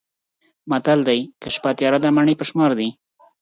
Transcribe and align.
متل 0.71 0.99
دی: 1.07 1.19
که 1.41 1.47
شپه 1.55 1.71
تیاره 1.77 1.99
ده 2.03 2.09
مڼې 2.15 2.33
په 2.39 2.45
شمار 2.49 2.71
دي. 2.79 2.89